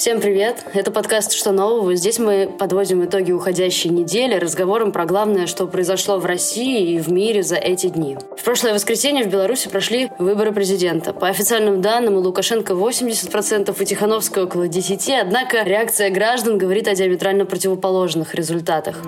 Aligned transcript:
Всем 0.00 0.18
привет! 0.18 0.64
Это 0.72 0.90
подкаст 0.90 1.32
«Что 1.32 1.52
нового?». 1.52 1.94
Здесь 1.94 2.18
мы 2.18 2.50
подводим 2.58 3.04
итоги 3.04 3.32
уходящей 3.32 3.90
недели 3.90 4.34
разговором 4.34 4.92
про 4.92 5.04
главное, 5.04 5.46
что 5.46 5.66
произошло 5.66 6.18
в 6.18 6.24
России 6.24 6.94
и 6.94 6.98
в 6.98 7.12
мире 7.12 7.42
за 7.42 7.56
эти 7.56 7.88
дни. 7.88 8.16
В 8.34 8.42
прошлое 8.42 8.72
воскресенье 8.72 9.24
в 9.24 9.28
Беларуси 9.28 9.68
прошли 9.68 10.10
выборы 10.18 10.52
президента. 10.52 11.12
По 11.12 11.28
официальным 11.28 11.82
данным, 11.82 12.16
у 12.16 12.20
Лукашенко 12.20 12.72
80%, 12.72 13.76
у 13.78 13.84
Тихановского 13.84 14.44
около 14.44 14.68
10%, 14.68 15.18
однако 15.20 15.64
реакция 15.64 16.08
граждан 16.08 16.56
говорит 16.56 16.88
о 16.88 16.94
диаметрально 16.94 17.44
противоположных 17.44 18.34
результатах. 18.34 19.02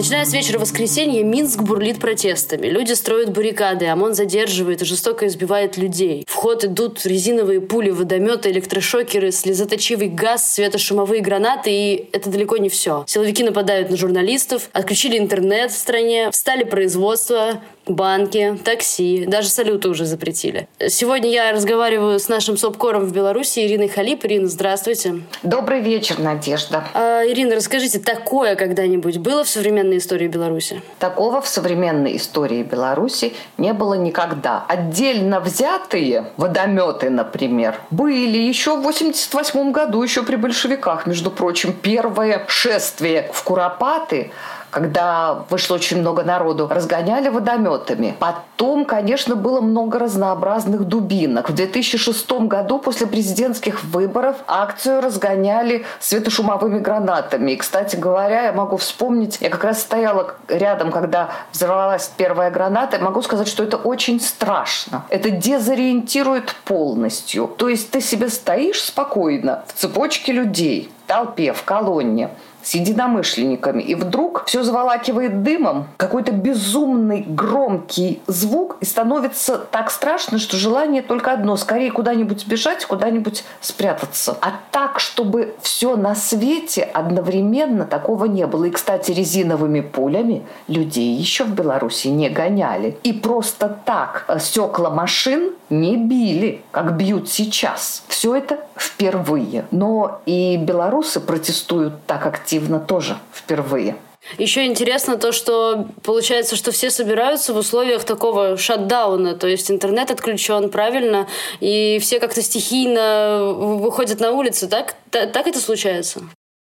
Начиная 0.00 0.24
с 0.24 0.32
вечера 0.32 0.58
воскресенья, 0.58 1.22
Минск 1.22 1.60
бурлит 1.60 2.00
протестами. 2.00 2.68
Люди 2.68 2.94
строят 2.94 3.34
баррикады, 3.34 3.84
ОМОН 3.84 4.14
задерживает 4.14 4.80
и 4.80 4.86
жестоко 4.86 5.26
избивает 5.26 5.76
людей. 5.76 6.24
В 6.26 6.34
ход 6.34 6.64
идут 6.64 7.04
резиновые 7.04 7.60
пули, 7.60 7.90
водометы, 7.90 8.50
электрошокеры, 8.50 9.30
слезоточивый 9.30 10.08
газ, 10.08 10.54
светошумовые 10.54 11.20
гранаты, 11.20 11.70
и 11.70 12.08
это 12.12 12.30
далеко 12.30 12.56
не 12.56 12.70
все. 12.70 13.04
Силовики 13.06 13.44
нападают 13.44 13.90
на 13.90 13.98
журналистов, 13.98 14.70
отключили 14.72 15.18
интернет 15.18 15.70
в 15.70 15.76
стране, 15.76 16.30
встали 16.30 16.64
производство, 16.64 17.60
банки, 17.94 18.58
такси, 18.64 19.26
даже 19.26 19.48
салюты 19.48 19.88
уже 19.88 20.04
запретили. 20.04 20.68
Сегодня 20.88 21.30
я 21.30 21.52
разговариваю 21.52 22.18
с 22.18 22.28
нашим 22.28 22.56
СОПКОРом 22.56 23.04
в 23.04 23.12
Беларуси 23.12 23.60
Ириной 23.60 23.88
Халип. 23.88 24.24
Ирина, 24.24 24.48
здравствуйте. 24.48 25.20
Добрый 25.42 25.80
вечер, 25.80 26.18
Надежда. 26.18 26.84
А, 26.94 27.24
Ирина, 27.26 27.56
расскажите, 27.56 27.98
такое 27.98 28.56
когда-нибудь 28.56 29.18
было 29.18 29.44
в 29.44 29.48
современной 29.48 29.98
истории 29.98 30.28
Беларуси? 30.28 30.82
Такого 30.98 31.40
в 31.40 31.48
современной 31.48 32.16
истории 32.16 32.62
Беларуси 32.62 33.34
не 33.58 33.72
было 33.72 33.94
никогда. 33.94 34.64
Отдельно 34.68 35.40
взятые 35.40 36.32
водометы, 36.36 37.10
например, 37.10 37.80
были 37.90 38.38
еще 38.38 38.76
в 38.76 38.82
88 38.82 39.72
году, 39.72 40.02
еще 40.02 40.22
при 40.22 40.36
большевиках, 40.36 41.06
между 41.06 41.30
прочим, 41.30 41.72
первое 41.72 42.44
шествие 42.48 43.30
в 43.32 43.42
Куропаты 43.42 44.30
когда 44.70 45.44
вышло 45.50 45.74
очень 45.74 45.98
много 46.00 46.22
народу, 46.22 46.68
разгоняли 46.70 47.28
водометами. 47.28 48.16
Потом, 48.18 48.84
конечно, 48.84 49.36
было 49.36 49.60
много 49.60 49.98
разнообразных 49.98 50.84
дубинок. 50.84 51.50
В 51.50 51.54
2006 51.54 52.30
году 52.42 52.78
после 52.78 53.06
президентских 53.06 53.84
выборов 53.84 54.36
акцию 54.46 55.00
разгоняли 55.00 55.84
светошумовыми 55.98 56.78
гранатами. 56.78 57.52
И, 57.52 57.56
кстати 57.56 57.96
говоря, 57.96 58.44
я 58.44 58.52
могу 58.52 58.76
вспомнить, 58.76 59.38
я 59.40 59.50
как 59.50 59.64
раз 59.64 59.80
стояла 59.80 60.34
рядом, 60.48 60.90
когда 60.90 61.30
взорвалась 61.52 62.10
первая 62.16 62.50
граната, 62.50 62.96
и 62.96 63.00
могу 63.00 63.22
сказать, 63.22 63.48
что 63.48 63.62
это 63.62 63.76
очень 63.76 64.20
страшно. 64.20 65.04
Это 65.08 65.30
дезориентирует 65.30 66.54
полностью. 66.64 67.50
То 67.56 67.68
есть 67.68 67.90
ты 67.90 68.00
себе 68.00 68.28
стоишь 68.28 68.82
спокойно 68.82 69.64
в 69.66 69.72
цепочке 69.78 70.32
людей, 70.32 70.90
в 71.04 71.08
толпе, 71.08 71.52
в 71.52 71.64
колонне, 71.64 72.30
с 72.62 72.74
единомышленниками. 72.74 73.82
И 73.82 73.94
вдруг 73.94 74.44
все 74.46 74.62
заволакивает 74.62 75.42
дымом, 75.42 75.88
какой-то 75.96 76.32
безумный 76.32 77.24
громкий 77.26 78.22
звук, 78.26 78.76
и 78.80 78.84
становится 78.84 79.58
так 79.58 79.90
страшно, 79.90 80.38
что 80.38 80.56
желание 80.56 81.02
только 81.02 81.32
одно– 81.32 81.56
скорее 81.56 81.92
куда-нибудь 81.92 82.46
бежать, 82.46 82.84
куда-нибудь 82.84 83.44
спрятаться. 83.60 84.36
А 84.40 84.52
так, 84.70 85.00
чтобы 85.00 85.54
все 85.60 85.96
на 85.96 86.14
свете 86.14 86.82
одновременно 86.82 87.84
такого 87.84 88.24
не 88.24 88.46
было. 88.46 88.66
И, 88.66 88.70
кстати, 88.70 89.12
резиновыми 89.12 89.80
пулями 89.80 90.42
людей 90.68 91.14
еще 91.14 91.44
в 91.44 91.54
Беларуси 91.54 92.08
не 92.08 92.28
гоняли. 92.28 92.98
И 93.02 93.12
просто 93.12 93.78
так 93.84 94.26
стекла 94.40 94.90
машин 94.90 95.52
не 95.70 95.96
били, 95.96 96.62
как 96.70 96.96
бьют 96.96 97.30
сейчас. 97.30 98.02
Все 98.08 98.34
это 98.34 98.58
впервые. 98.76 99.66
Но 99.70 100.20
и 100.26 100.56
белорусы 100.56 101.20
протестуют 101.20 102.04
так 102.06 102.26
активно 102.26 102.80
тоже 102.80 103.16
впервые. 103.32 103.96
Еще 104.36 104.66
интересно 104.66 105.16
то, 105.16 105.32
что 105.32 105.86
получается, 106.02 106.54
что 106.54 106.72
все 106.72 106.90
собираются 106.90 107.54
в 107.54 107.56
условиях 107.56 108.04
такого 108.04 108.56
шатдауна, 108.58 109.34
то 109.34 109.46
есть 109.46 109.70
интернет 109.70 110.10
отключен 110.10 110.70
правильно, 110.70 111.26
и 111.60 111.98
все 112.00 112.20
как-то 112.20 112.42
стихийно 112.42 113.54
выходят 113.54 114.20
на 114.20 114.32
улицу, 114.32 114.68
так? 114.68 114.94
Так 115.10 115.46
это 115.46 115.58
случается? 115.58 116.20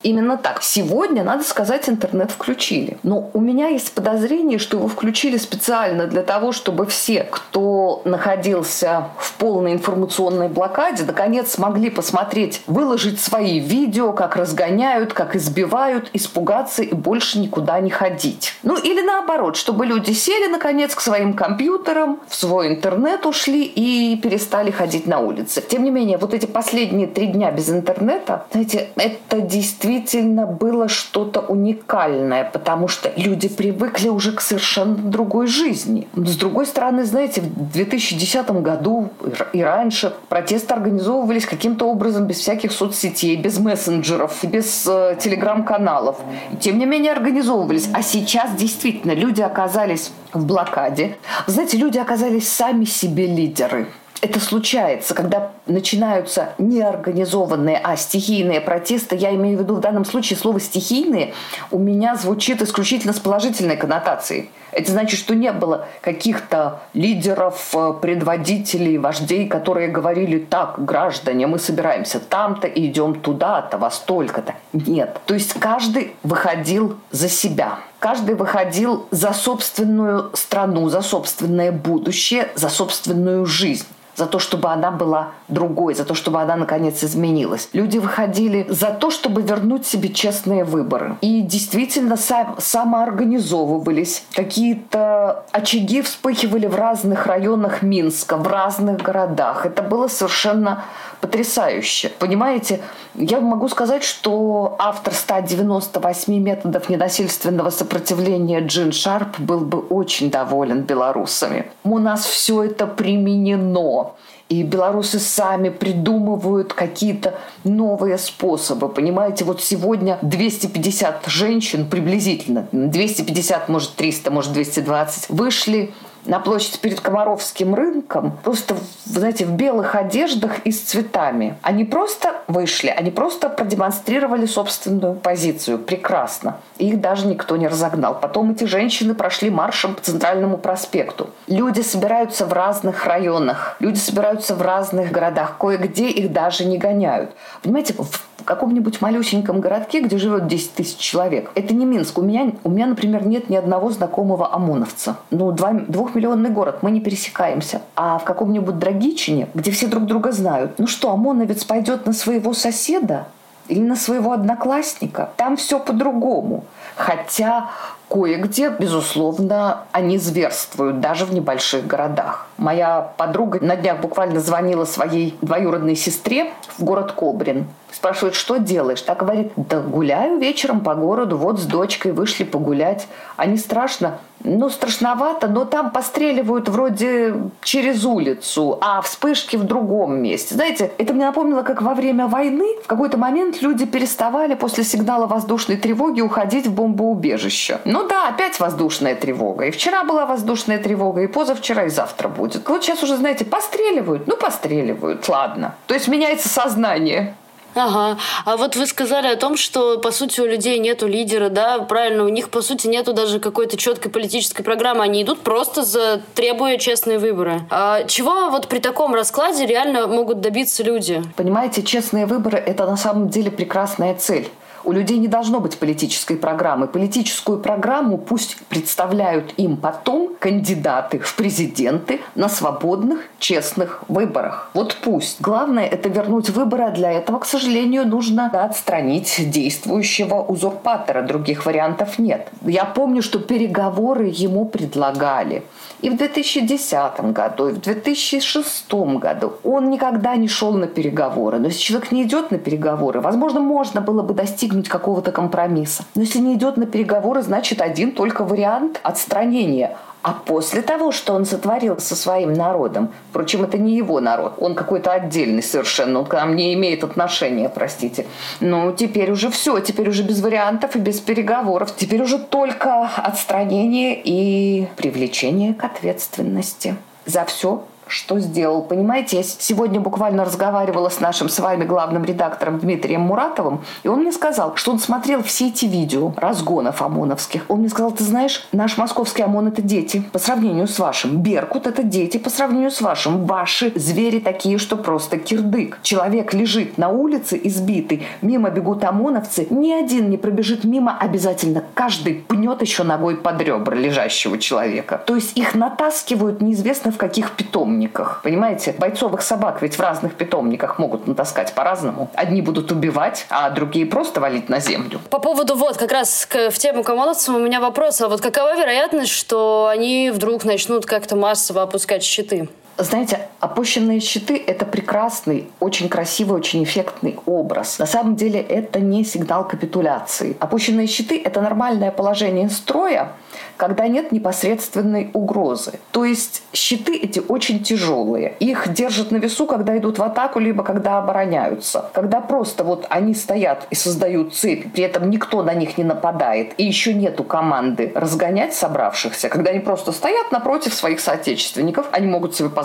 Именно 0.06 0.38
так. 0.38 0.62
Сегодня, 0.62 1.24
надо 1.24 1.44
сказать, 1.44 1.90
интернет 1.90 2.30
включили. 2.30 3.00
Но 3.02 3.32
у 3.34 3.42
меня 3.42 3.70
есть 3.70 3.92
подозрение, 3.92 4.60
что 4.60 4.78
его 4.78 4.88
включили 4.88 5.38
специально 5.38 6.06
для 6.06 6.22
того, 6.22 6.52
чтобы 6.52 6.86
все, 6.86 7.24
кто 7.24 8.04
находился 8.06 9.08
в 9.18 9.34
полной 9.34 9.74
информационной 9.74 10.48
блокаде, 10.48 11.06
наконец 11.06 11.54
смогли 11.54 11.90
посмотреть, 11.90 12.62
выложить 12.68 13.20
свои 13.20 13.60
видео, 13.60 14.14
как 14.14 14.36
разгоняют, 14.36 15.12
как 15.12 15.36
избивают, 15.36 16.12
испугаться 16.14 16.84
и 16.84 16.94
больше 16.94 17.40
никуда 17.40 17.80
не 17.80 17.90
ходить. 17.90 18.54
Ну 18.62 18.78
или 18.78 19.02
наоборот, 19.02 19.56
чтобы 19.56 19.88
люди 19.88 20.12
сели, 20.12 20.46
наконец, 20.46 20.94
к 20.94 21.02
своим 21.02 21.34
компьютерам, 21.34 22.20
в 22.28 22.36
свой 22.36 22.68
интернет 22.68 23.26
ушли 23.26 23.64
и 23.64 24.16
перестали 24.18 24.70
ходить 24.70 25.08
на 25.08 25.18
улицы. 25.18 25.64
Тем 25.68 25.84
не 25.84 25.90
менее, 25.90 26.20
вот 26.20 26.36
эти 26.36 26.46
последние 26.46 27.08
три 27.08 27.26
дня 27.26 27.50
без 27.50 27.72
интернета, 27.72 28.46
знаете, 28.52 28.90
это 28.98 29.42
действительно 29.42 29.95
действительно 29.96 30.46
было 30.46 30.88
что-то 30.88 31.42
уникальное, 31.42 32.44
потому 32.52 32.88
что 32.88 33.12
люди 33.16 33.48
привыкли 33.48 34.10
уже 34.10 34.32
к 34.32 34.42
совершенно 34.42 34.96
другой 34.96 35.48
жизни. 35.48 36.08
Но 36.16 36.26
с 36.26 36.36
другой 36.36 36.66
стороны, 36.66 37.06
знаете, 37.06 37.42
в 37.42 37.72
2010 37.72 38.50
году 38.62 39.10
и 39.54 39.62
раньше 39.62 40.14
протесты 40.30 40.74
организовывались 40.74 41.46
каким-то 41.46 41.86
образом 41.86 42.26
без 42.26 42.40
всяких 42.40 42.72
соцсетей, 42.72 43.36
без 43.36 43.58
мессенджеров, 43.60 44.44
без 44.44 44.86
э, 44.88 45.18
телеграм-каналов. 45.20 46.18
Тем 46.60 46.78
не 46.78 46.86
менее 46.86 47.14
организовывались. 47.14 47.90
А 47.94 48.02
сейчас 48.02 48.52
действительно 48.56 49.14
люди 49.14 49.42
оказались 49.42 50.12
в 50.34 50.46
блокаде. 50.46 51.18
Знаете, 51.48 51.78
люди 51.78 51.98
оказались 51.98 52.48
сами 52.48 52.86
себе 52.86 53.28
лидеры 53.28 53.88
это 54.26 54.40
случается, 54.40 55.14
когда 55.14 55.52
начинаются 55.68 56.54
неорганизованные, 56.58 57.80
а 57.84 57.96
стихийные 57.96 58.62
протесты. 58.62 59.16
Я 59.16 59.34
имею 59.36 59.58
в 59.58 59.62
виду 59.62 59.76
в 59.76 59.80
данном 59.80 60.06
случае 60.06 60.38
слово 60.38 60.60
«стихийные» 60.60 61.34
у 61.72 61.80
меня 61.80 62.16
звучит 62.16 62.62
исключительно 62.62 63.14
с 63.14 63.20
положительной 63.20 63.78
коннотацией. 63.78 64.50
Это 64.72 64.92
значит, 64.92 65.20
что 65.20 65.34
не 65.36 65.54
было 65.54 65.88
каких-то 66.02 66.82
лидеров, 66.94 67.74
э, 67.74 67.94
предводителей, 68.02 68.98
вождей, 68.98 69.48
которые 69.48 69.88
говорили 69.88 70.38
так, 70.38 70.84
граждане, 70.84 71.48
мы 71.48 71.60
собираемся 71.60 72.20
там-то 72.20 72.68
и 72.68 72.88
идем 72.88 73.22
туда-то, 73.22 73.78
во 73.78 73.90
столько-то. 73.90 74.54
Нет. 74.74 75.22
То 75.26 75.34
есть 75.34 75.54
каждый 75.54 76.16
выходил 76.24 76.98
за 77.10 77.30
себя. 77.30 77.80
Каждый 78.00 78.36
выходил 78.36 79.08
за 79.12 79.32
собственную 79.32 80.32
страну, 80.34 80.90
за 80.90 81.02
собственное 81.02 81.72
будущее, 81.72 82.50
за 82.56 82.70
собственную 82.70 83.46
жизнь 83.46 83.88
за 84.16 84.28
то, 84.28 84.40
чтобы 84.40 84.70
она 84.70 84.92
была 84.92 85.32
другой, 85.56 85.96
за 85.96 86.06
то, 86.06 86.14
чтобы 86.14 86.40
она 86.42 86.56
наконец 86.56 87.04
изменилась. 87.04 87.70
Люди 87.74 87.98
выходили 87.98 88.68
за 88.70 88.92
то, 88.92 89.10
чтобы 89.10 89.42
вернуть 89.42 89.88
себе 89.88 90.10
честные 90.10 90.64
выборы. 90.64 91.16
И 91.22 91.42
действительно 91.42 92.18
сам, 92.18 92.56
самоорганизовывались. 92.60 94.24
Какие-то 94.34 95.46
очаги 95.52 96.04
вспыхивали 96.04 96.68
в 96.68 96.76
разных 96.76 97.26
районах 97.26 97.82
Минска, 97.82 98.38
в 98.38 98.48
разных 98.48 99.02
городах. 99.02 99.66
Это 99.66 99.82
было 99.82 100.08
совершенно 100.08 100.84
потрясающе. 101.22 102.12
Понимаете, 102.20 102.82
я 103.16 103.40
могу 103.40 103.68
сказать, 103.70 104.04
что 104.04 104.76
автор 104.78 105.14
198 105.14 106.38
методов 106.38 106.90
ненасильственного 106.90 107.70
сопротивления 107.70 108.60
Джин 108.60 108.92
Шарп 108.92 109.40
был 109.40 109.62
бы 109.62 109.80
очень 109.80 110.30
доволен 110.30 110.82
белорусами. 110.82 111.66
У 111.84 111.98
нас 111.98 112.26
все 112.26 112.64
это 112.64 112.86
применено. 112.86 114.12
И 114.48 114.62
белорусы 114.62 115.20
сами 115.20 115.70
придумывают 115.70 116.74
какие-то 116.74 117.34
новые 117.64 118.20
способы. 118.20 118.90
Понимаете, 118.90 119.44
вот 119.44 119.62
сегодня 119.62 120.20
250 120.22 121.24
женщин 121.26 121.90
приблизительно, 121.90 122.68
250, 122.72 123.70
может 123.70 123.96
300, 123.96 124.30
может 124.30 124.54
220, 124.54 125.30
вышли 125.30 125.94
на 126.26 126.40
площадь 126.40 126.80
перед 126.80 127.00
Комаровским 127.00 127.76
рынком, 127.76 128.38
просто, 128.44 128.76
знаете, 129.06 129.46
в 129.46 129.52
белых 129.52 129.96
одеждах 129.96 130.60
и 130.60 130.72
с 130.72 130.82
цветами. 130.82 131.58
Они 131.62 131.84
просто 131.84 132.36
вышли, 132.48 132.90
они 132.90 133.12
просто 133.12 133.50
продемонстрировали 133.50 134.46
собственную 134.46 135.16
позицию. 135.16 135.80
Прекрасно. 135.80 136.58
Их 136.78 137.00
даже 137.00 137.28
никто 137.28 137.58
не 137.58 137.68
разогнал. 137.68 138.20
Потом 138.20 138.52
эти 138.52 138.66
женщины 138.66 139.14
прошли 139.14 139.50
маршем 139.50 139.96
по 139.96 140.02
Центральному 140.02 140.58
проспекту. 140.58 141.30
Люди 141.48 141.82
собираются 141.82 142.46
в 142.46 142.54
разных 142.54 143.06
районах, 143.06 143.78
люди 143.80 143.98
собираются 143.98 144.56
в 144.56 144.62
разных 144.62 145.12
городах. 145.12 145.58
Кое-где 145.60 146.10
их 146.10 146.32
даже 146.32 146.66
не 146.66 146.78
гоняют. 146.78 147.32
Понимаете, 147.62 147.94
в 147.94 148.35
каком-нибудь 148.46 149.02
малюсеньком 149.02 149.60
городке, 149.60 150.02
где 150.02 150.18
живет 150.18 150.48
10 150.48 150.74
тысяч 150.76 150.98
человек. 150.98 151.52
Это 151.56 151.74
не 151.74 151.86
Минск. 151.86 152.18
У 152.18 152.22
меня, 152.22 152.52
у 152.64 152.70
меня, 152.70 152.86
например, 152.88 153.26
нет 153.28 153.50
ни 153.50 153.56
одного 153.56 153.92
знакомого 153.92 154.54
ОМОНовца. 154.54 155.18
Ну, 155.32 155.52
два, 155.52 155.74
двухмиллионный 155.74 156.50
город, 156.50 156.80
мы 156.82 156.92
не 156.92 157.02
пересекаемся. 157.02 157.82
А 157.96 158.18
в 158.20 158.24
каком-нибудь 158.24 158.80
Драгичине, 158.80 159.50
где 159.54 159.72
все 159.72 159.88
друг 159.88 160.06
друга 160.06 160.32
знают, 160.32 160.78
ну 160.78 160.88
что, 160.88 161.12
ОМОНовец 161.12 161.64
пойдет 161.66 162.06
на 162.06 162.14
своего 162.14 162.54
соседа? 162.54 163.28
или 163.68 163.82
на 163.82 163.96
своего 163.96 164.32
одноклассника. 164.32 165.32
Там 165.38 165.58
все 165.58 165.80
по-другому. 165.80 166.66
Хотя 166.96 167.72
кое-где, 168.10 168.70
безусловно, 168.70 169.84
они 169.92 170.18
зверствуют, 170.18 171.00
даже 171.00 171.26
в 171.26 171.34
небольших 171.34 171.86
городах. 171.88 172.48
Моя 172.58 173.12
подруга 173.18 173.60
на 173.62 173.76
днях 173.76 174.00
буквально 174.00 174.40
звонила 174.40 174.86
своей 174.86 175.38
двоюродной 175.42 175.96
сестре 175.96 176.52
в 176.78 176.84
город 176.84 177.12
Кобрин. 177.12 177.68
Спрашивает, 177.92 178.36
что 178.36 178.58
делаешь? 178.58 179.02
Так 179.02 179.20
говорит, 179.20 179.54
да 179.56 179.80
гуляю 179.80 180.38
вечером 180.38 180.82
по 180.82 180.96
городу, 180.96 181.38
вот 181.38 181.60
с 181.60 181.66
дочкой 181.66 182.12
вышли 182.12 182.44
погулять. 182.44 183.08
А 183.38 183.46
не 183.46 183.58
страшно? 183.58 184.20
Ну, 184.44 184.70
страшновато, 184.70 185.48
но 185.48 185.66
там 185.66 185.92
постреливают 185.92 186.70
вроде 186.70 187.34
через 187.64 188.06
улицу, 188.06 188.78
а 188.82 189.02
вспышки 189.02 189.56
в 189.56 189.64
другом 189.64 190.20
месте. 190.22 190.54
Знаете, 190.56 190.92
это 190.98 191.14
мне 191.14 191.26
напомнило, 191.26 191.64
как 191.64 191.82
во 191.82 191.96
время 191.96 192.28
войны 192.28 192.76
в 192.84 192.88
какой-то 192.88 193.18
момент 193.18 193.62
люди 193.62 193.86
переставали 193.86 194.54
после 194.54 194.84
сигнала 194.84 195.26
воздушной 195.26 195.78
тревоги 195.78 196.22
уходить 196.22 196.68
в 196.68 196.74
бомбоубежище. 196.74 197.80
Ну 197.96 198.06
да, 198.10 198.28
опять 198.28 198.60
воздушная 198.60 199.16
тревога. 199.16 199.68
И 199.68 199.72
вчера 199.72 200.04
была 200.04 200.26
воздушная 200.26 200.80
тревога, 200.80 201.22
и 201.22 201.28
позавчера, 201.28 201.86
и 201.86 201.90
завтра 201.90 202.28
будет. 202.28 202.68
Вот 202.68 202.84
сейчас 202.84 203.02
уже, 203.04 203.16
знаете, 203.16 203.46
постреливают. 203.46 204.28
Ну, 204.28 204.36
постреливают, 204.36 205.30
ладно. 205.30 205.76
То 205.88 205.94
есть 205.94 206.10
меняется 206.10 206.50
сознание. 206.50 207.36
Ага. 207.74 208.18
А 208.44 208.58
вот 208.58 208.76
вы 208.76 208.86
сказали 208.86 209.28
о 209.28 209.38
том, 209.38 209.56
что, 209.56 209.98
по 210.00 210.12
сути, 210.12 210.42
у 210.42 210.46
людей 210.46 210.78
нету 210.80 211.08
лидера, 211.08 211.48
да, 211.48 211.80
правильно, 211.80 212.26
у 212.26 212.30
них, 212.30 212.50
по 212.50 212.62
сути, 212.62 212.88
нету 212.88 213.14
даже 213.14 213.40
какой-то 213.40 213.78
четкой 213.78 214.12
политической 214.12 214.64
программы, 214.64 215.02
они 215.02 215.24
идут 215.24 215.40
просто 215.40 215.84
за 215.84 216.22
требуя 216.34 216.78
честные 216.78 217.18
выборы. 217.18 217.62
А 217.70 218.04
чего 218.04 218.50
вот 218.50 218.68
при 218.68 218.80
таком 218.80 219.16
раскладе 219.16 219.66
реально 219.66 220.08
могут 220.08 220.42
добиться 220.42 220.84
люди? 220.84 221.24
Понимаете, 221.38 221.82
честные 221.82 222.26
выборы– 222.26 222.58
это 222.66 222.86
на 222.86 222.98
самом 222.98 223.30
деле 223.30 223.52
прекрасная 223.52 224.16
цель. 224.16 224.50
У 224.86 224.92
людей 224.92 225.18
не 225.18 225.28
должно 225.28 225.60
быть 225.60 225.80
политической 225.80 226.38
программы. 226.38 226.88
Политическую 226.88 227.58
программу 227.58 228.20
пусть 228.20 228.58
представляют 228.70 229.54
им 229.58 229.78
потом 229.78 230.36
кандидаты 230.40 231.18
в 231.18 231.36
президенты 231.36 232.22
на 232.36 232.50
свободных, 232.50 233.22
честных 233.40 234.04
выборах. 234.08 234.70
Вот 234.76 234.96
пусть. 235.04 235.42
Главное– 235.42 235.86
это 235.92 236.08
вернуть 236.10 236.52
выборы, 236.52 236.84
а 236.84 236.92
для 236.92 237.12
этого, 237.12 237.40
к 237.40 237.46
сожалению, 237.46 238.08
нужно 238.08 238.46
отстранить 238.46 239.50
действующего 239.50 240.44
узурпатора. 240.44 241.24
Других 241.24 241.66
вариантов 241.66 242.20
нет. 242.20 242.48
Я 242.62 242.86
помню, 242.86 243.24
что 243.24 243.40
переговоры 243.40 244.32
ему 244.32 244.66
предлагали 244.66 245.64
и 246.02 246.10
в 246.10 246.18
2010 246.18 247.34
году, 247.34 247.70
и 247.70 247.74
в 247.74 247.82
2006 247.82 248.94
году. 249.20 249.54
Он 249.64 249.90
никогда 249.90 250.36
не 250.36 250.48
шел 250.48 250.74
на 250.74 250.86
переговоры. 250.86 251.58
Но 251.58 251.68
если 251.68 251.80
человек 251.80 252.12
не 252.12 252.24
идет 252.24 252.52
на 252.52 252.60
переговоры, 252.60 253.22
возможно, 253.22 253.60
можно 253.60 254.02
было 254.02 254.22
бы 254.22 254.36
достигнуть 254.36 254.75
какого-то 254.84 255.32
компромисса. 255.32 256.04
Но 256.16 256.22
если 256.22 256.40
не 256.40 256.56
идет 256.56 256.78
на 256.78 256.86
переговоры, 256.86 257.42
значит 257.42 257.82
один 257.82 258.12
только 258.12 258.44
вариант 258.44 259.00
отстранения. 259.04 259.98
А 260.22 260.34
после 260.34 260.82
того, 260.82 261.12
что 261.12 261.34
он 261.34 261.46
сотворил 261.46 262.00
со 262.00 262.16
своим 262.16 262.54
народом, 262.54 263.12
впрочем, 263.30 263.64
это 263.64 263.78
не 263.78 263.96
его 263.96 264.20
народ, 264.20 264.56
он 264.58 264.74
какой-то 264.74 265.12
отдельный 265.12 265.62
совершенно, 265.62 266.22
он 266.22 266.26
к 266.26 266.34
нам 266.34 266.56
не 266.56 266.74
имеет 266.74 267.04
отношения, 267.04 267.70
простите. 267.70 268.26
Ну, 268.60 268.92
теперь 268.92 269.30
уже 269.30 269.52
все, 269.52 269.80
теперь 269.82 270.10
уже 270.10 270.24
без 270.24 270.42
вариантов 270.42 270.96
и 270.96 271.00
без 271.00 271.20
переговоров. 271.20 271.96
Теперь 271.96 272.24
уже 272.24 272.40
только 272.40 273.08
отстранение 273.18 274.20
и 274.20 274.88
привлечение 274.98 275.76
к 275.76 275.84
ответственности 275.84 276.96
за 277.28 277.46
все, 277.46 277.84
что 278.08 278.40
сделал. 278.40 278.82
Понимаете, 278.82 279.38
я 279.38 279.44
сегодня 279.44 280.00
буквально 280.00 280.46
разговаривала 280.46 281.10
с 281.10 281.20
нашим 281.20 281.50
с 281.50 281.60
вами 281.60 281.86
главным 281.86 282.24
редактором 282.24 282.80
Дмитрием 282.80 283.22
Муратовым, 283.22 283.82
и 284.04 284.08
он 284.08 284.20
мне 284.20 284.32
сказал, 284.32 284.76
что 284.76 284.92
он 284.92 285.00
смотрел 285.00 285.44
все 285.44 285.70
эти 285.70 285.86
видео 285.86 286.34
разгонов 286.38 287.02
ОМОНовских. 287.02 287.66
Он 287.68 287.80
мне 287.80 287.90
сказал, 287.90 288.12
ты 288.12 288.24
знаешь, 288.24 288.68
наш 288.72 288.98
московский 288.98 289.44
ОМОН– 289.44 289.68
это 289.70 289.82
дети 289.82 290.24
по 290.32 290.40
сравнению 290.40 290.88
с 290.88 291.00
вашим. 291.00 291.38
Беркут– 291.42 291.88
это 291.88 292.04
дети 292.04 292.38
по 292.38 292.50
сравнению 292.50 292.92
с 292.92 293.02
вашим. 293.02 293.46
Ваши 293.46 293.92
звери 293.96 294.40
такие, 294.40 294.78
что 294.78 294.98
просто 294.98 295.38
кирдык. 295.38 296.00
Человек 296.02 296.54
лежит 296.54 296.98
на 296.98 297.10
улице 297.10 297.60
избитый, 297.64 298.24
мимо 298.42 298.70
бегут 298.70 299.04
ОМОНовцы, 299.04 299.68
ни 299.70 299.92
один 299.92 300.30
не 300.30 300.38
пробежит 300.38 300.84
мимо, 300.84 301.18
обязательно 301.18 301.84
каждый 301.94 302.36
пнет 302.36 302.82
еще 302.82 303.04
ногой 303.04 303.38
под 303.38 303.62
ребра 303.62 303.96
лежащего 303.96 304.58
человека. 304.58 305.24
То 305.26 305.36
есть 305.36 305.58
их 305.58 305.76
натаскивают 305.76 306.62
неизвестно 306.62 307.12
в 307.12 307.18
каких 307.18 307.52
питомниках 307.52 307.95
питомниках. 307.96 308.42
Понимаете, 308.44 308.96
бойцовых 308.98 309.42
собак 309.42 309.82
ведь 309.82 309.96
в 309.96 310.00
разных 310.00 310.36
питомниках 310.36 311.00
могут 311.00 311.28
натаскать 311.28 311.74
по-разному. 311.74 312.30
Одни 312.36 312.62
будут 312.62 312.92
убивать, 312.92 313.46
а 313.50 313.70
другие 313.70 314.06
просто 314.06 314.40
валить 314.40 314.70
на 314.70 314.80
землю. 314.80 315.20
По 315.30 315.40
поводу 315.40 315.76
вот 315.76 315.98
как 315.98 316.12
раз 316.12 316.46
к, 316.46 316.70
в 316.70 316.78
тему 316.78 317.04
комолодцев 317.04 317.56
у 317.56 317.60
меня 317.60 317.80
вопрос. 317.80 318.22
А 318.22 318.28
вот 318.28 318.42
какова 318.42 318.76
вероятность, 318.76 319.32
что 319.32 319.88
они 319.92 320.32
вдруг 320.34 320.66
начнут 320.66 321.06
как-то 321.06 321.36
массово 321.36 321.84
опускать 321.84 322.24
щиты? 322.24 322.68
Знаете, 322.98 323.50
опущенные 323.60 324.22
щиты– 324.22 324.62
это 324.68 324.86
прекрасный, 324.86 325.68
очень 325.82 326.08
красивый, 326.08 326.58
очень 326.58 326.84
эффектный 326.86 327.38
образ. 327.46 328.00
На 328.00 328.06
самом 328.06 328.38
деле 328.38 328.62
это 328.62 329.02
не 329.02 329.26
сигнал 329.26 329.68
капитуляции. 329.68 330.56
Опущенные 330.62 331.08
щиты– 331.08 331.42
это 331.44 331.60
нормальное 331.60 332.12
положение 332.12 332.70
строя, 332.70 333.34
когда 333.76 334.08
нет 334.08 334.32
непосредственной 334.32 335.30
угрозы. 335.34 336.00
То 336.12 336.24
есть 336.24 336.64
щиты 336.72 337.18
эти 337.18 337.40
очень 337.40 337.84
тяжелые. 337.84 338.54
Их 338.60 338.94
держат 338.94 339.32
на 339.32 339.38
весу, 339.38 339.68
когда 339.68 339.98
идут 339.98 340.18
в 340.18 340.24
атаку, 340.24 340.60
либо 340.60 340.84
когда 340.84 341.18
обороняются. 341.18 342.10
Когда 342.14 342.40
просто 342.40 342.86
вот 342.86 343.08
они 343.10 343.34
стоят 343.34 343.88
и 343.90 343.96
создают 343.96 344.56
цепь, 344.56 344.94
при 344.94 345.04
этом 345.04 345.30
никто 345.30 345.64
на 345.64 345.74
них 345.74 345.98
не 345.98 346.06
нападает, 346.06 346.74
и 346.78 346.86
еще 346.86 347.14
нету 347.14 347.44
команды 347.44 348.14
разгонять 348.16 348.74
собравшихся, 348.74 349.50
когда 349.50 349.72
они 349.72 349.80
просто 349.80 350.14
стоят 350.14 350.54
напротив 350.54 350.94
своих 350.94 351.20
соотечественников, 351.20 352.08
они 352.14 352.28
могут 352.28 352.56
себе 352.56 352.70
позволить 352.70 352.85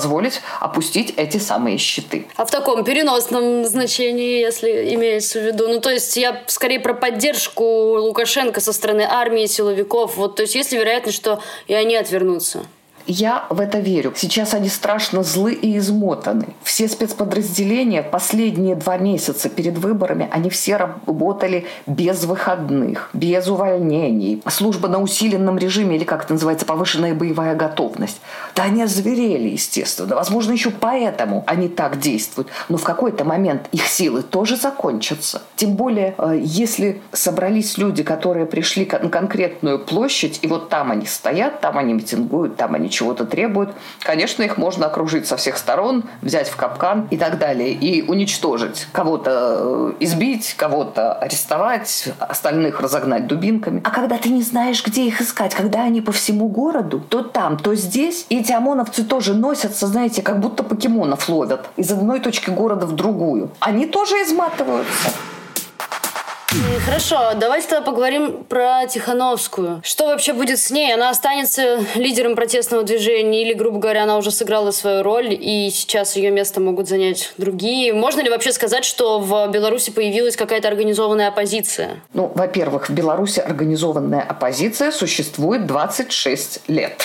опустить 0.61 1.15
эти 1.17 1.39
самые 1.39 1.79
щиты. 1.79 2.27
А 2.37 2.45
в 2.45 2.51
таком 2.51 2.85
переносном 2.85 3.65
значении, 3.65 4.41
если 4.41 4.95
имеется 4.95 5.41
в 5.41 5.45
виду, 5.45 5.69
ну 5.69 5.81
то 5.81 5.91
есть 5.91 6.17
я 6.17 6.43
скорее 6.47 6.81
про 6.81 6.95
поддержку 6.95 7.65
Лукашенко 7.65 8.61
со 8.61 8.73
стороны 8.73 9.03
армии, 9.03 9.47
силовиков, 9.47 10.17
вот 10.17 10.37
то 10.37 10.43
есть 10.43 10.55
есть 10.55 10.73
ли 10.73 10.79
вероятность, 10.79 11.17
что 11.17 11.43
и 11.67 11.75
они 11.75 11.97
отвернутся? 11.97 12.65
Я 13.13 13.47
в 13.51 13.61
это 13.61 13.81
верю. 13.81 14.13
Сейчас 14.15 14.55
они 14.55 14.69
страшно 14.69 15.25
злы 15.25 15.53
и 15.53 15.77
измотаны. 15.79 16.55
Все 16.63 16.87
спецподразделения 16.87 18.05
последние 18.05 18.77
два 18.77 18.99
месяца 18.99 19.49
перед 19.49 19.79
выборами, 19.79 20.29
они 20.31 20.49
все 20.49 20.77
работали 20.77 21.67
без 21.89 22.23
выходных, 22.23 23.11
без 23.13 23.49
увольнений. 23.49 24.41
Служба 24.47 24.87
на 24.87 25.03
усиленном 25.03 25.59
режиме, 25.59 25.97
или 25.97 26.05
как 26.05 26.23
это 26.23 26.35
называется, 26.35 26.67
повышенная 26.67 27.13
боевая 27.13 27.57
готовность. 27.57 28.21
Да 28.55 28.63
они 28.63 28.85
озверели, 28.85 29.49
естественно. 29.49 30.15
Возможно, 30.15 30.53
еще 30.53 30.71
поэтому 30.71 31.43
они 31.49 31.69
так 31.69 31.99
действуют. 31.99 32.47
Но 32.69 32.77
в 32.77 32.85
какой-то 32.85 33.25
момент 33.25 33.67
их 33.73 33.89
силы 33.89 34.23
тоже 34.23 34.57
закончатся. 34.57 35.43
Тем 35.57 35.75
более, 35.75 36.15
э, 36.17 36.39
если 36.41 37.03
собрались 37.11 37.77
люди, 37.77 38.05
которые 38.05 38.47
пришли 38.47 38.89
на 39.03 39.09
конкретную 39.09 39.81
площадь, 39.81 40.39
и 40.43 40.47
вот 40.47 40.69
там 40.69 40.93
они 40.93 41.07
стоят, 41.07 41.61
там 41.61 41.77
они 41.77 41.95
митингуют, 41.95 42.55
там 42.55 42.77
они 42.77 42.89
чего-то 43.01 43.25
требуют, 43.25 43.71
конечно, 44.01 44.43
их 44.43 44.59
можно 44.59 44.85
окружить 44.85 45.27
со 45.27 45.39
всех 45.39 45.57
сторон, 45.57 46.05
взять 46.21 46.49
в 46.51 46.57
капкан 46.57 47.09
и 47.11 47.17
так 47.17 47.39
далее, 47.39 47.73
и 47.73 48.03
уничтожить. 48.03 48.89
Кого-то 48.93 49.31
э, 49.31 49.93
избить, 50.01 50.55
кого-то 50.55 51.15
арестовать, 51.15 52.11
остальных 52.19 52.81
разогнать 52.83 53.27
дубинками. 53.27 53.81
А 53.85 53.91
когда 53.91 54.19
ты 54.19 54.29
не 54.29 54.43
знаешь, 54.43 54.85
где 54.87 55.07
их 55.07 55.23
искать, 55.23 55.55
когда 55.55 55.85
они 55.85 56.03
по 56.03 56.13
всему 56.13 56.49
городу, 56.49 57.01
то 57.01 57.23
там, 57.23 57.57
то 57.57 57.75
здесь, 57.75 58.27
и 58.29 58.41
эти 58.41 58.53
ОМОНовцы 58.53 59.05
тоже 59.05 59.33
носятся, 59.33 59.87
знаете, 59.87 60.21
как 60.21 60.39
будто 60.39 60.63
покемонов 60.63 61.27
ловят 61.31 61.71
из 61.79 61.91
одной 61.91 62.21
точки 62.21 62.51
города 62.51 62.85
в 62.85 62.95
другую. 62.95 63.51
Они 63.61 63.87
тоже 63.87 64.17
изматываются. 64.17 65.11
Хорошо, 66.85 67.33
давайте 67.37 67.69
тогда 67.69 67.85
поговорим 67.85 68.43
про 68.43 68.85
Тихановскую. 68.89 69.81
Что 69.85 70.07
вообще 70.07 70.33
будет 70.33 70.59
с 70.59 70.73
ней? 70.73 70.93
Она 70.93 71.11
останется 71.11 71.79
лидером 71.95 72.35
протестного 72.35 72.83
движения 72.83 73.43
или, 73.43 73.53
грубо 73.53 73.79
говоря, 73.79 74.03
она 74.03 74.17
уже 74.17 74.33
сыграла 74.33 74.73
свою 74.73 75.05
роль 75.05 75.33
и 75.33 75.71
сейчас 75.71 76.17
ее 76.17 76.33
место 76.33 76.61
могут 76.61 76.89
занять 76.89 77.35
другие? 77.37 77.93
Можно 77.93 78.23
ли 78.23 78.31
вообще 78.31 78.53
сказать, 78.53 78.85
что 78.85 79.21
в 79.21 79.49
Беларуси 79.53 79.93
появилась 79.93 80.37
какая-то 80.37 80.67
организованная 80.67 81.29
оппозиция? 81.29 82.03
Ну, 82.15 82.33
во-первых, 82.35 82.89
в 82.89 82.93
Беларуси 82.93 83.39
организованная 83.39 84.23
оппозиция 84.23 84.91
существует 84.91 85.67
26 85.67 86.63
лет 86.67 87.01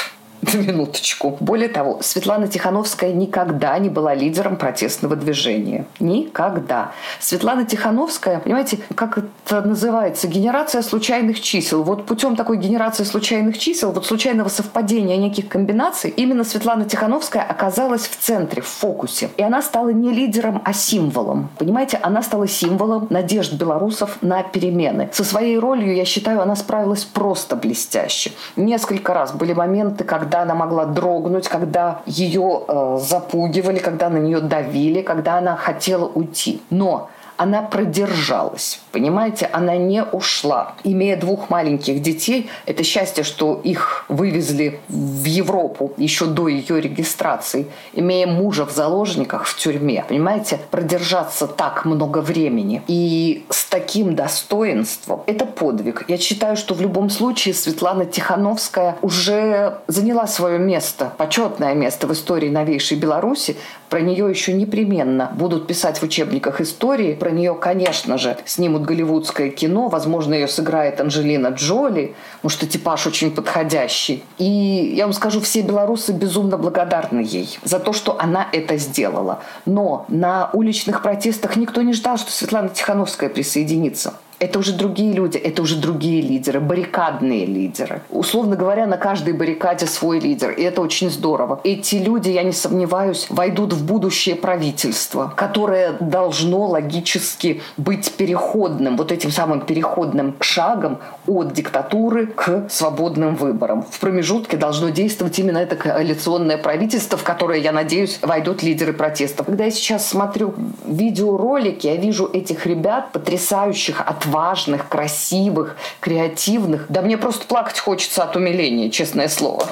минуточку. 0.53 1.37
Более 1.39 1.69
того, 1.69 1.99
Светлана 2.01 2.47
Тихановская 2.47 3.13
никогда 3.13 3.77
не 3.79 3.89
была 3.89 4.13
лидером 4.13 4.57
протестного 4.57 5.15
движения. 5.15 5.85
Никогда. 5.99 6.91
Светлана 7.19 7.65
Тихановская, 7.65 8.39
понимаете, 8.39 8.79
как 8.95 9.17
это 9.17 9.61
называется, 9.61 10.27
генерация 10.27 10.81
случайных 10.81 11.41
чисел. 11.41 11.83
Вот 11.83 12.05
путем 12.05 12.35
такой 12.35 12.57
генерации 12.57 13.03
случайных 13.03 13.57
чисел, 13.57 13.91
вот 13.91 14.05
случайного 14.05 14.49
совпадения 14.49 15.17
неких 15.17 15.47
комбинаций, 15.47 16.09
именно 16.09 16.43
Светлана 16.43 16.85
Тихановская 16.85 17.43
оказалась 17.43 18.07
в 18.07 18.17
центре, 18.17 18.61
в 18.61 18.67
фокусе. 18.67 19.29
И 19.37 19.43
она 19.43 19.61
стала 19.61 19.89
не 19.89 20.11
лидером, 20.11 20.61
а 20.65 20.73
символом. 20.73 21.49
Понимаете, 21.57 21.99
она 22.01 22.21
стала 22.21 22.47
символом 22.47 23.07
надежд 23.09 23.53
белорусов 23.53 24.17
на 24.21 24.43
перемены. 24.43 25.09
Со 25.13 25.23
своей 25.23 25.57
ролью, 25.57 25.95
я 25.95 26.05
считаю, 26.05 26.41
она 26.41 26.55
справилась 26.55 27.03
просто 27.03 27.55
блестяще. 27.55 28.31
Несколько 28.55 29.13
раз 29.13 29.31
были 29.31 29.53
моменты, 29.53 30.03
когда 30.03 30.34
она 30.41 30.55
могла 30.55 30.85
дрогнуть, 30.85 31.47
когда 31.47 32.01
ее 32.05 32.63
э, 32.67 32.97
запугивали, 33.01 33.79
когда 33.79 34.09
на 34.09 34.17
нее 34.17 34.39
давили, 34.39 35.01
когда 35.01 35.37
она 35.37 35.55
хотела 35.55 36.05
уйти. 36.05 36.61
Но 36.69 37.09
она 37.37 37.61
продержалась. 37.61 38.79
Понимаете, 38.91 39.49
она 39.51 39.75
не 39.75 40.03
ушла. 40.03 40.75
Имея 40.83 41.17
двух 41.17 41.49
маленьких 41.49 42.01
детей, 42.01 42.49
это 42.65 42.83
счастье, 42.83 43.23
что 43.23 43.59
их 43.63 44.05
вывезли 44.07 44.79
в 44.87 45.25
Европу 45.25 45.93
еще 45.97 46.25
до 46.25 46.47
ее 46.47 46.81
регистрации. 46.81 47.67
Имея 47.93 48.27
мужа 48.27 48.65
в 48.65 48.71
заложниках 48.71 49.45
в 49.45 49.57
тюрьме, 49.57 50.05
понимаете, 50.07 50.59
продержаться 50.71 51.47
так 51.47 51.85
много 51.85 52.19
времени 52.19 52.81
и 52.87 53.45
с 53.49 53.65
таким 53.65 54.15
достоинством, 54.15 55.23
это 55.25 55.45
подвиг. 55.45 56.05
Я 56.07 56.17
считаю, 56.17 56.55
что 56.55 56.73
в 56.73 56.81
любом 56.81 57.09
случае 57.09 57.53
Светлана 57.53 58.05
Тихановская 58.05 58.97
уже 59.01 59.79
заняла 59.87 60.27
свое 60.27 60.59
место, 60.59 61.11
почетное 61.17 61.73
место 61.73 62.07
в 62.07 62.13
истории 62.13 62.49
новейшей 62.49 62.97
Беларуси. 62.97 63.57
Про 63.89 64.01
нее 64.01 64.29
еще 64.29 64.53
непременно 64.53 65.31
будут 65.35 65.67
писать 65.67 65.99
в 65.99 66.03
учебниках 66.03 66.61
истории, 66.61 67.13
про 67.13 67.29
нее, 67.29 67.55
конечно 67.55 68.17
же, 68.17 68.37
снимут 68.45 68.83
голливудское 68.83 69.49
кино. 69.49 69.87
Возможно, 69.87 70.33
ее 70.33 70.47
сыграет 70.47 70.99
Анджелина 70.99 71.47
Джоли, 71.47 72.15
потому 72.37 72.49
что 72.49 72.67
типаж 72.67 73.07
очень 73.07 73.31
подходящий. 73.31 74.23
И 74.37 74.93
я 74.95 75.05
вам 75.05 75.13
скажу, 75.13 75.39
все 75.41 75.61
белорусы 75.61 76.11
безумно 76.13 76.57
благодарны 76.57 77.19
ей 77.19 77.59
за 77.63 77.79
то, 77.79 77.93
что 77.93 78.17
она 78.19 78.47
это 78.51 78.77
сделала. 78.77 79.39
Но 79.65 80.05
на 80.07 80.49
уличных 80.53 81.01
протестах 81.01 81.55
никто 81.55 81.81
не 81.81 81.93
ждал, 81.93 82.17
что 82.17 82.31
Светлана 82.31 82.69
Тихановская 82.69 83.29
присоединится. 83.29 84.13
Это 84.37 84.59
уже 84.59 84.73
другие 84.73 85.13
люди, 85.13 85.37
это 85.37 85.61
уже 85.61 85.77
другие 85.77 86.21
лидеры, 86.21 86.59
баррикадные 86.59 87.45
лидеры. 87.45 88.01
Условно 88.09 88.57
говоря, 88.57 88.85
на 88.85 88.97
каждой 88.97 89.33
баррикаде 89.33 89.85
свой 89.85 90.19
лидер, 90.19 90.51
и 90.51 90.61
это 90.61 90.81
очень 90.81 91.09
здорово. 91.09 91.61
Эти 91.63 91.95
люди, 91.95 92.29
я 92.29 92.43
не 92.43 92.51
сомневаюсь, 92.51 93.27
войдут 93.29 93.71
в 93.71 93.85
будущее 93.85 94.35
правительство, 94.35 95.31
которое 95.35 95.93
должно 96.01 96.65
логически 96.65 97.61
быть 97.77 98.11
переходным, 98.11 98.97
вот 98.97 99.13
этим 99.13 99.31
самым 99.31 99.61
переходным 99.61 100.35
шагом 100.41 100.99
от 101.27 101.53
диктатуры 101.53 102.27
к 102.27 102.67
свободным 102.69 103.35
выборам. 103.35 103.83
В 103.89 103.99
промежутке 103.99 104.57
должно 104.57 104.89
действовать 104.89 105.39
именно 105.39 105.59
это 105.59 105.77
коалиционное 105.77 106.57
правительство, 106.57 107.17
в 107.17 107.23
которое, 107.23 107.59
я 107.59 107.71
надеюсь, 107.71 108.19
войдут 108.21 108.63
лидеры 108.63 108.91
протестов. 108.91 109.45
Когда 109.45 109.65
я 109.65 109.71
сейчас 109.71 110.07
смотрю 110.07 110.53
видеоролики, 110.85 111.87
я 111.87 111.95
вижу 111.95 112.29
этих 112.31 112.65
ребят, 112.65 113.13
потрясающих, 113.13 114.01
от 114.05 114.24
отважных, 114.25 114.89
красивых, 114.89 115.75
креативных. 115.99 116.85
Да 116.89 117.01
мне 117.01 117.17
просто 117.17 117.45
плакать 117.45 117.79
хочется 117.79 118.23
от 118.23 118.35
умиления, 118.35 118.89
честное 118.89 119.29
слово. 119.29 119.67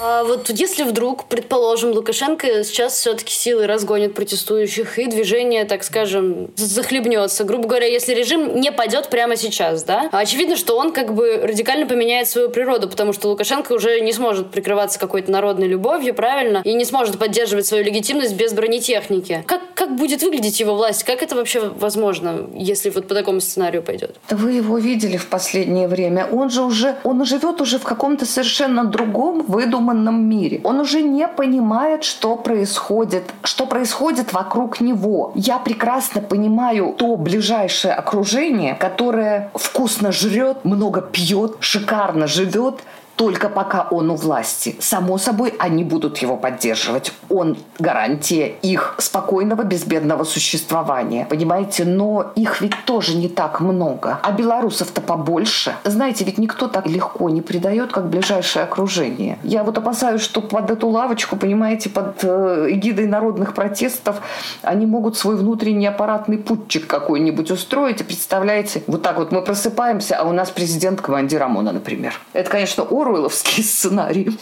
А 0.00 0.22
вот 0.22 0.48
если 0.50 0.84
вдруг, 0.84 1.24
предположим, 1.24 1.90
Лукашенко 1.90 2.62
сейчас 2.62 2.94
все-таки 2.94 3.32
силой 3.32 3.66
разгонит 3.66 4.14
протестующих 4.14 4.98
и 4.98 5.06
движение, 5.06 5.64
так 5.64 5.82
скажем, 5.82 6.50
захлебнется, 6.54 7.42
грубо 7.42 7.66
говоря, 7.66 7.86
если 7.86 8.14
режим 8.14 8.60
не 8.60 8.70
пойдет 8.70 9.08
прямо 9.10 9.36
сейчас, 9.36 9.82
да, 9.82 10.08
очевидно, 10.12 10.56
что 10.56 10.76
он 10.76 10.92
как 10.92 11.14
бы 11.14 11.40
радикально 11.42 11.86
поменяет 11.86 12.28
свою 12.28 12.48
природу, 12.48 12.88
потому 12.88 13.12
что 13.12 13.28
Лукашенко 13.28 13.72
уже 13.72 14.00
не 14.00 14.12
сможет 14.12 14.52
прикрываться 14.52 15.00
какой-то 15.00 15.32
народной 15.32 15.66
любовью, 15.66 16.14
правильно, 16.14 16.62
и 16.64 16.74
не 16.74 16.84
сможет 16.84 17.18
поддерживать 17.18 17.66
свою 17.66 17.82
легитимность 17.82 18.36
без 18.36 18.52
бронетехники. 18.52 19.42
Как, 19.46 19.62
как 19.74 19.96
будет 19.96 20.22
выглядеть 20.22 20.60
его 20.60 20.76
власть? 20.76 21.02
Как 21.02 21.22
это 21.22 21.34
вообще 21.34 21.60
возможно, 21.60 22.48
если 22.54 22.90
вот 22.90 23.08
по 23.08 23.14
такому 23.14 23.40
сценарию 23.40 23.82
пойдет? 23.82 24.16
Вы 24.30 24.52
его 24.52 24.78
видели 24.78 25.16
в 25.16 25.26
последнее 25.26 25.88
время. 25.88 26.28
Он 26.30 26.50
же 26.50 26.62
уже, 26.62 26.96
он 27.02 27.24
живет 27.24 27.60
уже 27.60 27.80
в 27.80 27.82
каком-то 27.82 28.26
совершенно 28.26 28.84
другом 28.84 29.44
выдуманном 29.46 29.87
выдуманном 29.88 30.28
мире. 30.28 30.60
Он 30.64 30.80
уже 30.80 31.02
не 31.02 31.26
понимает, 31.28 32.04
что 32.04 32.36
происходит, 32.36 33.24
что 33.42 33.66
происходит 33.66 34.32
вокруг 34.32 34.80
него. 34.80 35.32
Я 35.34 35.58
прекрасно 35.58 36.20
понимаю 36.20 36.94
то 36.96 37.16
ближайшее 37.16 37.94
окружение, 37.94 38.74
которое 38.74 39.50
вкусно 39.54 40.12
жрет, 40.12 40.64
много 40.64 41.00
пьет, 41.00 41.56
шикарно 41.60 42.26
живет, 42.26 42.80
только 43.18 43.48
пока 43.48 43.88
он 43.90 44.10
у 44.10 44.14
власти. 44.14 44.76
Само 44.78 45.18
собой, 45.18 45.52
они 45.58 45.82
будут 45.82 46.18
его 46.18 46.36
поддерживать. 46.36 47.12
Он 47.28 47.58
гарантия 47.80 48.54
их 48.62 48.94
спокойного, 48.98 49.64
безбедного 49.64 50.22
существования. 50.22 51.26
Понимаете? 51.28 51.84
Но 51.84 52.30
их 52.36 52.60
ведь 52.60 52.74
тоже 52.84 53.16
не 53.16 53.28
так 53.28 53.60
много. 53.60 54.20
А 54.22 54.30
белорусов-то 54.30 55.00
побольше. 55.00 55.74
Знаете, 55.82 56.24
ведь 56.24 56.38
никто 56.38 56.68
так 56.68 56.86
легко 56.86 57.28
не 57.28 57.40
предает, 57.40 57.90
как 57.90 58.08
ближайшее 58.08 58.62
окружение. 58.62 59.38
Я 59.42 59.64
вот 59.64 59.76
опасаюсь, 59.76 60.22
что 60.22 60.40
под 60.40 60.70
эту 60.70 60.88
лавочку, 60.88 61.34
понимаете, 61.34 61.90
под 61.90 62.22
э, 62.22 62.66
эгидой 62.68 63.08
народных 63.08 63.52
протестов 63.52 64.20
они 64.62 64.86
могут 64.86 65.16
свой 65.16 65.34
внутренний 65.34 65.88
аппаратный 65.88 66.38
путчик 66.38 66.86
какой-нибудь 66.86 67.50
устроить. 67.50 68.00
И 68.00 68.04
представляете, 68.04 68.84
вот 68.86 69.02
так 69.02 69.18
вот 69.18 69.32
мы 69.32 69.42
просыпаемся, 69.42 70.18
а 70.18 70.24
у 70.24 70.32
нас 70.32 70.50
президент 70.50 71.00
командир 71.00 71.42
ОМОНа, 71.42 71.72
например. 71.72 72.14
Это, 72.32 72.48
конечно, 72.48 72.84
ор 72.84 73.07
оруэлловский 73.08 73.62
сценарий. 73.62 74.38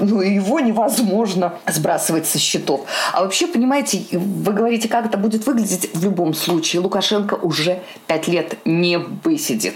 Ну, 0.00 0.20
его 0.20 0.60
невозможно 0.60 1.54
сбрасывать 1.66 2.26
со 2.26 2.38
счетов. 2.38 2.86
А 3.12 3.22
вообще, 3.22 3.46
понимаете, 3.46 4.02
вы 4.12 4.52
говорите, 4.52 4.88
как 4.88 5.06
это 5.06 5.18
будет 5.18 5.46
выглядеть 5.46 5.90
в 5.94 6.04
любом 6.04 6.34
случае. 6.34 6.82
Лукашенко 6.82 7.34
уже 7.34 7.80
пять 8.06 8.28
лет 8.28 8.58
не 8.64 8.98
высидит 8.98 9.74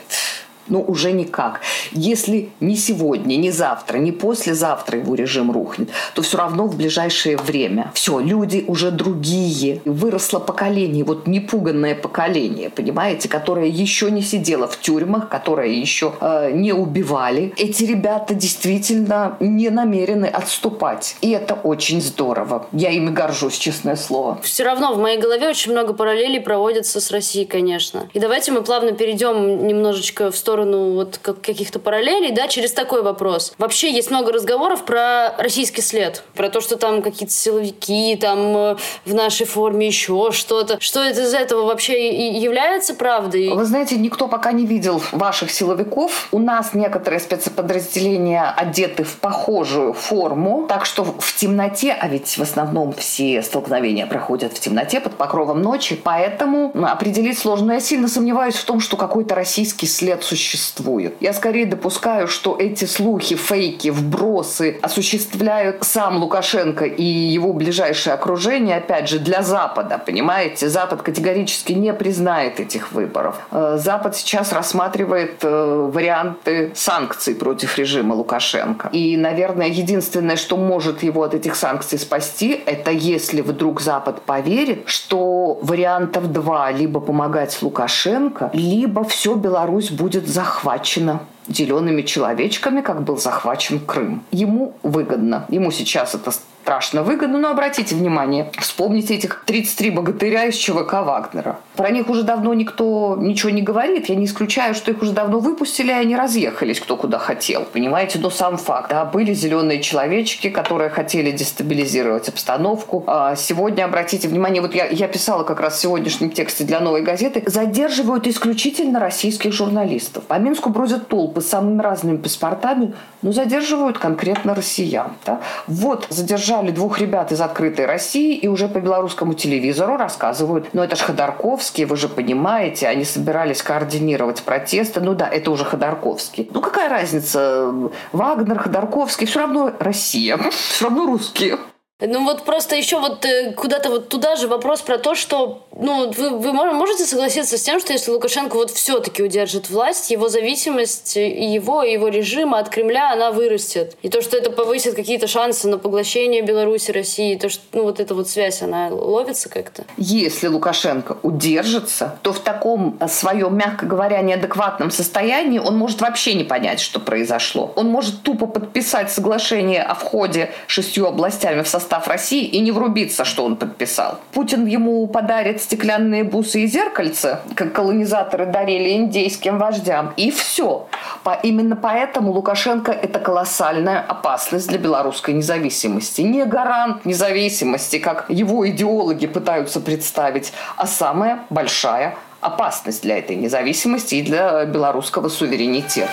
ну, 0.72 0.80
уже 0.80 1.12
никак. 1.12 1.60
Если 1.92 2.48
не 2.60 2.76
сегодня, 2.76 3.36
не 3.36 3.50
завтра, 3.50 3.98
не 3.98 4.10
послезавтра 4.10 4.98
его 4.98 5.14
режим 5.14 5.52
рухнет, 5.52 5.90
то 6.14 6.22
все 6.22 6.38
равно 6.38 6.66
в 6.66 6.76
ближайшее 6.76 7.36
время. 7.36 7.92
Все, 7.94 8.18
люди 8.18 8.64
уже 8.66 8.90
другие. 8.90 9.82
Выросло 9.84 10.38
поколение, 10.38 11.04
вот 11.04 11.26
непуганное 11.26 11.94
поколение, 11.94 12.70
понимаете, 12.70 13.28
которое 13.28 13.68
еще 13.68 14.10
не 14.10 14.22
сидело 14.22 14.66
в 14.66 14.80
тюрьмах, 14.80 15.28
которое 15.28 15.68
еще 15.68 16.14
э, 16.20 16.50
не 16.52 16.72
убивали. 16.72 17.52
Эти 17.58 17.84
ребята 17.84 18.34
действительно 18.34 19.36
не 19.40 19.68
намерены 19.68 20.24
отступать. 20.24 21.16
И 21.20 21.30
это 21.30 21.54
очень 21.54 22.00
здорово. 22.00 22.66
Я 22.72 22.90
ими 22.90 23.10
горжусь, 23.10 23.58
честное 23.58 23.96
слово. 23.96 24.38
Все 24.42 24.64
равно 24.64 24.94
в 24.94 24.98
моей 24.98 25.18
голове 25.18 25.48
очень 25.48 25.72
много 25.72 25.92
параллелей 25.92 26.40
проводится 26.40 26.98
с 26.98 27.10
Россией, 27.10 27.44
конечно. 27.44 28.08
И 28.14 28.18
давайте 28.18 28.52
мы 28.52 28.62
плавно 28.62 28.92
перейдем 28.92 29.66
немножечко 29.66 30.30
в 30.30 30.36
сторону 30.36 30.61
сторону 30.62 30.94
вот 30.94 31.18
каких-то 31.18 31.78
параллелей, 31.78 32.32
да, 32.32 32.48
через 32.48 32.72
такой 32.72 33.02
вопрос. 33.02 33.54
Вообще 33.58 33.92
есть 33.92 34.10
много 34.10 34.32
разговоров 34.32 34.84
про 34.84 35.34
российский 35.38 35.82
след, 35.82 36.22
про 36.34 36.48
то, 36.48 36.60
что 36.60 36.76
там 36.76 37.02
какие-то 37.02 37.34
силовики, 37.34 38.16
там 38.16 38.56
э, 38.56 38.76
в 39.04 39.14
нашей 39.14 39.46
форме 39.46 39.86
еще 39.86 40.30
что-то. 40.32 40.78
Что 40.80 41.04
из 41.04 41.34
этого 41.34 41.64
вообще 41.64 42.30
является 42.30 42.94
правдой? 42.94 43.48
Вы 43.48 43.64
знаете, 43.64 43.96
никто 43.96 44.28
пока 44.28 44.52
не 44.52 44.66
видел 44.66 45.02
ваших 45.12 45.50
силовиков. 45.50 46.28
У 46.32 46.38
нас 46.38 46.74
некоторые 46.74 47.20
спецподразделения 47.20 48.50
одеты 48.56 49.04
в 49.04 49.16
похожую 49.16 49.92
форму, 49.92 50.66
так 50.68 50.86
что 50.86 51.04
в 51.04 51.36
темноте, 51.36 51.92
а 51.92 52.08
ведь 52.08 52.38
в 52.38 52.42
основном 52.42 52.92
все 52.92 53.42
столкновения 53.42 54.06
проходят 54.06 54.52
в 54.52 54.60
темноте 54.60 55.00
под 55.00 55.14
покровом 55.14 55.62
ночи, 55.62 55.96
поэтому 56.02 56.72
определить 56.86 57.38
сложно. 57.38 57.66
Но 57.66 57.74
я 57.74 57.80
сильно 57.80 58.08
сомневаюсь 58.08 58.56
в 58.56 58.64
том, 58.64 58.80
что 58.80 58.96
какой-то 58.96 59.34
российский 59.34 59.86
след 59.86 60.22
существует 60.24 60.41
существует. 60.42 61.14
Я 61.20 61.32
скорее 61.32 61.66
допускаю, 61.66 62.28
что 62.28 62.56
эти 62.58 62.84
слухи, 62.84 63.36
фейки, 63.36 63.88
вбросы 63.88 64.78
осуществляют 64.82 65.84
сам 65.84 66.16
Лукашенко 66.18 66.84
и 66.84 67.04
его 67.04 67.52
ближайшее 67.52 68.14
окружение, 68.14 68.76
опять 68.76 69.08
же, 69.08 69.18
для 69.18 69.42
Запада, 69.42 69.98
понимаете? 70.04 70.68
Запад 70.68 71.02
категорически 71.02 71.72
не 71.72 71.92
признает 71.92 72.60
этих 72.60 72.92
выборов. 72.92 73.36
Э, 73.50 73.78
Запад 73.78 74.16
сейчас 74.16 74.52
рассматривает 74.52 75.44
э, 75.44 75.90
варианты 75.92 76.72
санкций 76.74 77.34
против 77.34 77.78
режима 77.78 78.14
Лукашенко. 78.14 78.88
И, 78.92 79.16
наверное, 79.16 79.68
единственное, 79.68 80.36
что 80.36 80.56
может 80.56 81.02
его 81.02 81.22
от 81.22 81.34
этих 81.34 81.54
санкций 81.54 81.98
спасти, 81.98 82.60
это 82.66 82.90
если 82.90 83.40
вдруг 83.42 83.80
Запад 83.80 84.22
поверит, 84.22 84.82
что 84.86 85.58
вариантов 85.62 86.32
два, 86.32 86.70
либо 86.72 87.00
помогать 87.00 87.62
Лукашенко, 87.62 88.50
либо 88.52 89.04
все 89.04 89.34
Беларусь 89.34 89.90
будет 89.90 90.28
захвачена 90.32 91.20
зелеными 91.48 92.02
человечками, 92.02 92.80
как 92.80 93.02
был 93.02 93.18
захвачен 93.18 93.80
Крым. 93.80 94.24
Ему 94.30 94.74
выгодно. 94.82 95.46
Ему 95.48 95.70
сейчас 95.70 96.14
это 96.14 96.32
страшно 96.62 97.02
выгодно, 97.02 97.38
но 97.38 97.50
обратите 97.50 97.96
внимание, 97.96 98.50
вспомните 98.58 99.16
этих 99.16 99.42
33 99.46 99.90
богатыря 99.90 100.44
из 100.44 100.54
ЧВК 100.54 100.92
Вагнера. 101.04 101.58
Про 101.74 101.90
них 101.90 102.08
уже 102.08 102.22
давно 102.22 102.54
никто 102.54 103.16
ничего 103.18 103.50
не 103.50 103.62
говорит. 103.62 104.08
Я 104.08 104.14
не 104.14 104.26
исключаю, 104.26 104.74
что 104.74 104.92
их 104.92 105.02
уже 105.02 105.12
давно 105.12 105.40
выпустили, 105.40 105.88
и 105.88 105.94
они 105.94 106.16
разъехались 106.16 106.80
кто 106.80 106.96
куда 106.96 107.18
хотел. 107.18 107.64
Понимаете, 107.64 108.20
но 108.20 108.30
сам 108.30 108.58
факт. 108.58 108.90
Да, 108.90 109.04
были 109.04 109.34
зеленые 109.34 109.82
человечки, 109.82 110.50
которые 110.50 110.90
хотели 110.90 111.32
дестабилизировать 111.32 112.28
обстановку. 112.28 113.02
А 113.06 113.34
сегодня, 113.34 113.84
обратите 113.84 114.28
внимание, 114.28 114.62
вот 114.62 114.74
я, 114.74 114.86
я 114.86 115.08
писала 115.08 115.42
как 115.42 115.60
раз 115.60 115.74
в 115.74 115.80
сегодняшнем 115.80 116.30
тексте 116.30 116.64
для 116.64 116.78
«Новой 116.78 117.02
газеты», 117.02 117.42
задерживают 117.46 118.28
исключительно 118.28 119.00
российских 119.00 119.52
журналистов. 119.52 120.24
По 120.24 120.38
Минску 120.38 120.70
бродят 120.70 121.08
толпы 121.08 121.40
с 121.40 121.48
самыми 121.48 121.82
разными 121.82 122.18
паспортами, 122.18 122.94
но 123.22 123.32
задерживают 123.32 123.98
конкретно 123.98 124.54
россиян. 124.54 125.12
Да? 125.24 125.40
Вот, 125.66 126.06
задержали 126.10 126.51
задержали 126.52 126.70
двух 126.70 126.98
ребят 126.98 127.32
из 127.32 127.40
«Открытой 127.40 127.86
России» 127.86 128.36
и 128.36 128.48
уже 128.48 128.68
по 128.68 128.78
белорусскому 128.78 129.34
телевизору 129.34 129.96
рассказывают, 129.96 130.68
ну 130.74 130.82
это 130.82 130.96
же 130.96 131.04
Ходорковский, 131.04 131.84
вы 131.84 131.96
же 131.96 132.08
понимаете, 132.08 132.88
они 132.88 133.04
собирались 133.04 133.62
координировать 133.62 134.42
протесты. 134.42 135.00
Ну 135.00 135.14
да, 135.14 135.28
это 135.28 135.50
уже 135.50 135.64
Ходорковский. 135.64 136.50
Ну 136.52 136.60
какая 136.60 136.88
разница? 136.88 137.72
Вагнер, 138.12 138.58
Ходорковский, 138.58 139.26
все 139.26 139.40
равно 139.40 139.72
Россия, 139.78 140.38
все 140.50 140.84
равно 140.84 141.06
русские. 141.06 141.58
Ну 142.04 142.24
вот 142.24 142.44
просто 142.44 142.74
еще 142.74 142.98
вот 142.98 143.24
э, 143.24 143.52
куда-то 143.52 143.90
вот 143.90 144.08
туда 144.08 144.34
же 144.34 144.48
вопрос 144.48 144.80
про 144.80 144.98
то, 144.98 145.14
что 145.14 145.66
ну 145.76 146.10
вы, 146.10 146.30
вы 146.30 146.52
можете 146.52 147.04
согласиться 147.04 147.56
с 147.56 147.62
тем, 147.62 147.78
что 147.78 147.92
если 147.92 148.10
Лукашенко 148.10 148.54
вот 148.56 148.72
все-таки 148.72 149.22
удержит 149.22 149.70
власть, 149.70 150.10
его 150.10 150.28
зависимость 150.28 151.14
его, 151.16 151.82
и 151.82 151.92
его 151.92 152.08
режима 152.08 152.58
от 152.58 152.70
Кремля, 152.70 153.12
она 153.12 153.30
вырастет. 153.30 153.96
И 154.02 154.08
то, 154.08 154.20
что 154.20 154.36
это 154.36 154.50
повысит 154.50 154.94
какие-то 154.94 155.28
шансы 155.28 155.68
на 155.68 155.78
поглощение 155.78 156.42
Беларуси, 156.42 156.90
России, 156.90 157.36
то, 157.36 157.48
что 157.48 157.62
ну 157.72 157.84
вот 157.84 158.00
эта 158.00 158.14
вот 158.14 158.28
связь, 158.28 158.62
она 158.62 158.88
ловится 158.88 159.48
как-то. 159.48 159.84
Если 159.96 160.48
Лукашенко 160.48 161.18
удержится, 161.22 162.18
то 162.22 162.32
в 162.32 162.40
таком 162.40 162.96
э, 162.98 163.06
своем, 163.06 163.56
мягко 163.56 163.86
говоря, 163.86 164.20
неадекватном 164.22 164.90
состоянии 164.90 165.60
он 165.60 165.76
может 165.76 166.00
вообще 166.00 166.34
не 166.34 166.44
понять, 166.44 166.80
что 166.80 166.98
произошло. 166.98 167.72
Он 167.76 167.86
может 167.86 168.22
тупо 168.22 168.46
подписать 168.46 169.12
соглашение 169.12 169.82
о 169.82 169.94
входе 169.94 170.50
шестью 170.66 171.06
областями 171.06 171.62
в 171.62 171.68
состав 171.68 171.91
состав 171.92 172.08
России 172.08 172.44
и 172.44 172.60
не 172.60 172.72
врубиться, 172.72 173.24
что 173.24 173.44
он 173.44 173.56
подписал. 173.56 174.18
Путин 174.32 174.64
ему 174.64 175.06
подарит 175.06 175.60
стеклянные 175.60 176.24
бусы 176.24 176.62
и 176.62 176.66
зеркальца, 176.66 177.42
как 177.54 177.74
колонизаторы 177.74 178.46
дарили 178.46 178.92
индейским 178.92 179.58
вождям, 179.58 180.14
и 180.16 180.30
все. 180.30 180.86
По, 181.22 181.38
именно 181.42 181.76
поэтому 181.76 182.32
Лукашенко– 182.32 182.92
это 183.02 183.18
колоссальная 183.18 184.00
опасность 184.00 184.68
для 184.68 184.78
белорусской 184.78 185.34
независимости. 185.34 186.22
Не 186.22 186.46
гарант 186.46 187.04
независимости, 187.04 187.98
как 187.98 188.24
его 188.30 188.66
идеологи 188.66 189.26
пытаются 189.26 189.78
представить, 189.80 190.54
а 190.76 190.86
самая 190.86 191.40
большая 191.50 192.14
опасность 192.40 193.02
для 193.02 193.18
этой 193.18 193.36
независимости 193.36 194.14
и 194.14 194.22
для 194.22 194.64
белорусского 194.64 195.28
суверенитета 195.28 196.08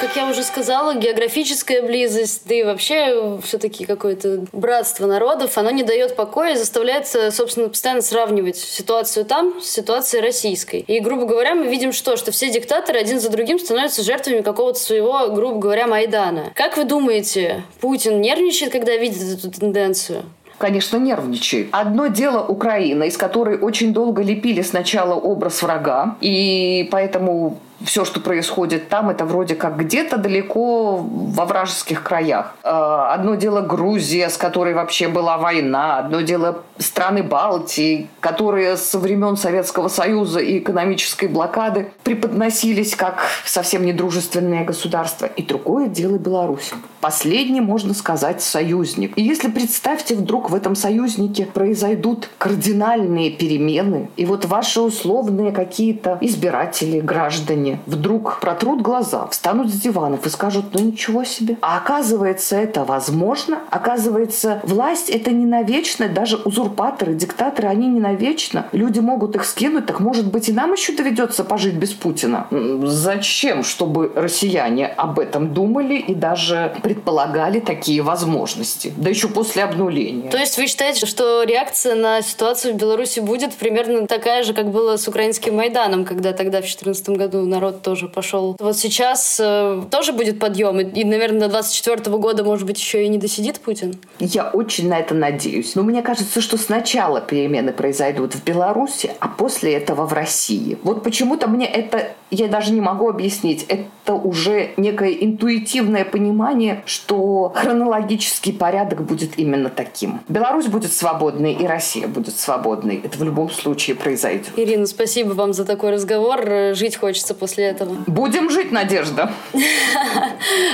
как 0.00 0.16
я 0.16 0.28
уже 0.28 0.42
сказала, 0.42 0.94
географическая 0.94 1.82
близость, 1.82 2.42
да 2.46 2.54
и 2.54 2.62
вообще 2.62 3.38
все-таки 3.42 3.84
какое-то 3.84 4.44
братство 4.52 5.06
народов, 5.06 5.58
оно 5.58 5.70
не 5.70 5.82
дает 5.82 6.16
покоя 6.16 6.54
и 6.54 6.56
заставляет, 6.56 7.06
собственно, 7.06 7.68
постоянно 7.68 8.00
сравнивать 8.00 8.56
ситуацию 8.56 9.26
там 9.26 9.60
с 9.60 9.66
ситуацией 9.66 10.22
российской. 10.22 10.80
И, 10.80 11.00
грубо 11.00 11.26
говоря, 11.26 11.54
мы 11.54 11.66
видим 11.68 11.92
что? 11.92 12.16
Что 12.16 12.32
все 12.32 12.50
диктаторы 12.50 12.98
один 12.98 13.20
за 13.20 13.30
другим 13.30 13.58
становятся 13.58 14.02
жертвами 14.02 14.40
какого-то 14.40 14.78
своего, 14.78 15.28
грубо 15.28 15.58
говоря, 15.58 15.86
Майдана. 15.86 16.52
Как 16.54 16.76
вы 16.76 16.84
думаете, 16.84 17.62
Путин 17.80 18.20
нервничает, 18.20 18.72
когда 18.72 18.96
видит 18.96 19.38
эту 19.38 19.50
тенденцию? 19.50 20.24
конечно, 20.60 20.98
нервничает. 20.98 21.68
Одно 21.72 22.08
дело 22.08 22.44
Украина, 22.46 23.04
из 23.04 23.16
которой 23.16 23.58
очень 23.58 23.94
долго 23.94 24.22
лепили 24.22 24.60
сначала 24.60 25.14
образ 25.14 25.62
врага, 25.62 26.18
и 26.20 26.86
поэтому 26.92 27.58
все, 27.84 28.04
что 28.04 28.20
происходит 28.20 28.88
там, 28.88 29.10
это 29.10 29.24
вроде 29.24 29.54
как 29.54 29.76
где-то 29.76 30.18
далеко 30.18 30.96
во 30.96 31.44
вражеских 31.44 32.02
краях. 32.02 32.54
А, 32.62 33.14
одно 33.14 33.34
дело 33.34 33.60
Грузия, 33.60 34.28
с 34.28 34.36
которой 34.36 34.74
вообще 34.74 35.08
была 35.08 35.38
война. 35.38 35.98
Одно 35.98 36.20
дело 36.20 36.62
страны 36.78 37.22
Балтии, 37.22 38.08
которые 38.20 38.76
со 38.76 38.98
времен 38.98 39.36
Советского 39.36 39.88
Союза 39.88 40.40
и 40.40 40.58
экономической 40.58 41.28
блокады 41.28 41.92
преподносились 42.04 42.94
как 42.94 43.20
совсем 43.44 43.84
недружественные 43.84 44.64
государства. 44.64 45.26
И 45.26 45.42
другое 45.42 45.88
дело 45.88 46.18
Беларусь. 46.18 46.72
Последний, 47.00 47.60
можно 47.60 47.94
сказать, 47.94 48.42
союзник. 48.42 49.16
И 49.16 49.22
если 49.22 49.48
представьте, 49.48 50.14
вдруг 50.14 50.50
в 50.50 50.54
этом 50.54 50.74
союзнике 50.74 51.46
произойдут 51.46 52.28
кардинальные 52.38 53.30
перемены, 53.30 54.10
и 54.16 54.26
вот 54.26 54.44
ваши 54.44 54.80
условные 54.80 55.52
какие-то 55.52 56.18
избиратели, 56.20 57.00
граждане, 57.00 57.69
граждане 57.70 57.80
вдруг 57.86 58.40
протрут 58.40 58.82
глаза, 58.82 59.26
встанут 59.28 59.70
с 59.70 59.80
диванов 59.80 60.26
и 60.26 60.30
скажут, 60.30 60.66
ну 60.72 60.80
ничего 60.80 61.24
себе. 61.24 61.56
А 61.60 61.78
оказывается, 61.78 62.56
это 62.56 62.84
возможно. 62.84 63.58
Оказывается, 63.70 64.60
власть 64.64 65.10
это 65.10 65.30
не 65.30 65.46
навечно. 65.46 66.08
Даже 66.08 66.36
узурпаторы, 66.36 67.14
диктаторы, 67.14 67.68
они 67.68 67.88
не 67.88 68.00
навечно. 68.00 68.66
Люди 68.72 69.00
могут 69.00 69.36
их 69.36 69.44
скинуть. 69.44 69.86
Так 69.86 70.00
может 70.00 70.30
быть 70.30 70.48
и 70.48 70.52
нам 70.52 70.72
еще 70.72 70.92
доведется 70.92 71.44
пожить 71.44 71.74
без 71.74 71.92
Путина? 71.92 72.46
Зачем? 72.82 73.62
Чтобы 73.62 74.12
россияне 74.14 74.86
об 74.86 75.18
этом 75.18 75.52
думали 75.54 75.94
и 75.94 76.14
даже 76.14 76.72
предполагали 76.82 77.60
такие 77.60 78.02
возможности. 78.02 78.92
Да 78.96 79.10
еще 79.10 79.28
после 79.28 79.64
обнуления. 79.64 80.30
То 80.30 80.38
есть 80.38 80.58
вы 80.58 80.66
считаете, 80.66 81.06
что 81.06 81.42
реакция 81.42 81.94
на 81.94 82.22
ситуацию 82.22 82.74
в 82.74 82.76
Беларуси 82.76 83.20
будет 83.20 83.52
примерно 83.54 84.06
такая 84.06 84.42
же, 84.42 84.54
как 84.54 84.70
было 84.70 84.96
с 84.96 85.08
украинским 85.08 85.56
Майданом, 85.56 86.04
когда 86.04 86.32
тогда 86.32 86.58
в 86.58 86.62
2014 86.62 87.08
году 87.10 87.42
на 87.42 87.59
народ 87.60 87.82
тоже 87.82 88.08
пошел. 88.08 88.56
Вот 88.58 88.76
сейчас 88.76 89.38
э, 89.40 89.82
тоже 89.90 90.12
будет 90.12 90.38
подъем, 90.38 90.80
и, 90.80 90.84
и, 91.00 91.04
наверное, 91.04 91.40
до 91.40 91.48
24 91.48 92.16
года, 92.16 92.42
может 92.42 92.66
быть, 92.66 92.78
еще 92.78 93.04
и 93.04 93.08
не 93.08 93.18
досидит 93.18 93.60
Путин? 93.60 93.98
Я 94.18 94.48
очень 94.50 94.88
на 94.88 94.98
это 94.98 95.14
надеюсь. 95.14 95.74
Но 95.74 95.82
мне 95.82 96.02
кажется, 96.02 96.40
что 96.40 96.56
сначала 96.56 97.20
перемены 97.20 97.72
произойдут 97.72 98.34
в 98.34 98.44
Беларуси, 98.44 99.10
а 99.20 99.28
после 99.28 99.74
этого 99.74 100.06
в 100.06 100.12
России. 100.12 100.78
Вот 100.82 101.02
почему-то 101.02 101.48
мне 101.48 101.66
это, 101.66 102.12
я 102.30 102.48
даже 102.48 102.72
не 102.72 102.80
могу 102.80 103.08
объяснить, 103.08 103.66
это 103.68 104.14
уже 104.14 104.70
некое 104.76 105.12
интуитивное 105.12 106.04
понимание, 106.04 106.82
что 106.86 107.52
хронологический 107.54 108.52
порядок 108.52 109.02
будет 109.02 109.38
именно 109.38 109.68
таким. 109.68 110.20
Беларусь 110.28 110.66
будет 110.66 110.92
свободной, 110.92 111.52
и 111.52 111.66
Россия 111.66 112.08
будет 112.08 112.38
свободной. 112.38 113.00
Это 113.04 113.18
в 113.18 113.22
любом 113.22 113.50
случае 113.50 113.96
произойдет. 113.96 114.48
Ирина, 114.56 114.86
спасибо 114.86 115.32
вам 115.32 115.52
за 115.52 115.64
такой 115.64 115.90
разговор. 115.90 116.74
Жить 116.74 116.96
хочется 116.96 117.34
после 117.34 117.49
после 117.50 117.66
этого. 117.66 117.96
Будем 118.06 118.48
жить, 118.48 118.70
Надежда. 118.70 119.32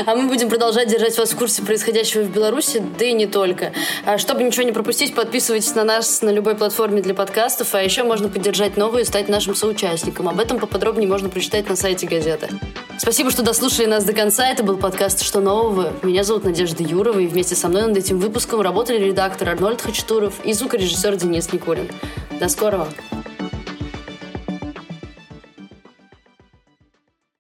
А 0.07 0.15
мы 0.15 0.29
будем 0.29 0.49
продолжать 0.49 0.89
держать 0.89 1.17
вас 1.19 1.33
в 1.33 1.37
курсе 1.37 1.63
происходящего 1.63 2.23
в 2.23 2.31
Беларуси, 2.31 2.83
да 2.99 3.07
и 3.07 3.13
не 3.13 3.27
только. 3.27 3.73
А 4.05 4.19
чтобы 4.19 4.43
ничего 4.43 4.65
не 4.65 4.73
пропустить, 4.73 5.15
подписывайтесь 5.15 5.75
на 5.75 5.85
нас 5.85 6.23
на 6.23 6.31
любой 6.31 6.55
платформе 6.55 7.03
для 7.03 7.15
подкастов, 7.15 7.75
а 7.75 7.83
еще 7.83 8.05
можно 8.05 8.29
поддержать 8.29 8.77
новую 8.77 9.03
и 9.03 9.05
стать 9.05 9.29
нашим 9.29 9.55
соучастником. 9.55 10.29
Об 10.29 10.39
этом 10.39 10.59
поподробнее 10.59 11.09
можно 11.09 11.29
прочитать 11.29 11.69
на 11.69 11.77
сайте 11.77 12.07
газеты. 12.07 12.49
Спасибо, 12.99 13.31
что 13.31 13.43
дослушали 13.43 13.87
нас 13.87 14.05
до 14.05 14.13
конца. 14.13 14.49
Это 14.49 14.63
был 14.63 14.77
подкаст 14.77 15.23
«Что 15.23 15.41
нового?». 15.41 15.93
Меня 16.03 16.23
зовут 16.23 16.45
Надежда 16.45 16.83
Юрова, 16.83 17.19
и 17.19 17.27
вместе 17.27 17.57
со 17.57 17.69
мной 17.69 17.83
над 17.83 17.97
этим 17.97 18.19
выпуском 18.19 18.61
работали 18.61 19.03
редактор 19.03 19.49
Арнольд 19.49 19.81
Хачатуров 19.81 20.35
и 20.45 20.53
звукорежиссер 20.53 21.17
Денис 21.17 21.53
Никулин. 21.53 21.89
До 22.39 22.49
скорого! 22.49 22.89